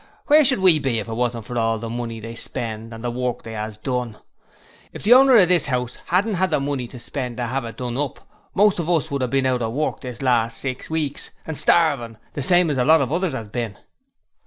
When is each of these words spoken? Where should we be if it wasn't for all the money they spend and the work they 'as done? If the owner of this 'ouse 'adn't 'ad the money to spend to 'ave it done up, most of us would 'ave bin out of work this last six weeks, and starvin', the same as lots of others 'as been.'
Where 0.25 0.43
should 0.43 0.57
we 0.61 0.79
be 0.79 0.97
if 0.97 1.07
it 1.07 1.13
wasn't 1.13 1.45
for 1.45 1.55
all 1.59 1.77
the 1.77 1.87
money 1.87 2.19
they 2.19 2.33
spend 2.33 2.91
and 2.91 3.03
the 3.03 3.11
work 3.11 3.43
they 3.43 3.53
'as 3.53 3.77
done? 3.77 4.17
If 4.91 5.03
the 5.03 5.13
owner 5.13 5.37
of 5.37 5.47
this 5.49 5.69
'ouse 5.69 5.99
'adn't 6.09 6.41
'ad 6.41 6.49
the 6.49 6.59
money 6.59 6.87
to 6.87 6.97
spend 6.97 7.37
to 7.37 7.43
'ave 7.45 7.69
it 7.69 7.77
done 7.77 7.99
up, 7.99 8.19
most 8.55 8.79
of 8.79 8.89
us 8.89 9.11
would 9.11 9.21
'ave 9.21 9.29
bin 9.29 9.45
out 9.45 9.61
of 9.61 9.73
work 9.73 10.01
this 10.01 10.23
last 10.23 10.57
six 10.57 10.89
weeks, 10.89 11.29
and 11.45 11.55
starvin', 11.55 12.17
the 12.33 12.41
same 12.41 12.71
as 12.71 12.77
lots 12.77 13.03
of 13.03 13.13
others 13.13 13.35
'as 13.35 13.47
been.' 13.49 13.77